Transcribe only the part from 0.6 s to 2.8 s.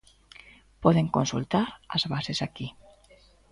Poden consultar as bases aquí.